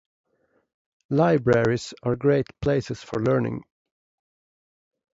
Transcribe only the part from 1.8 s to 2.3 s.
are